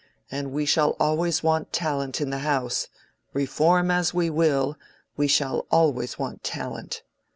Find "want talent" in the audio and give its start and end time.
1.43-2.21, 6.17-7.03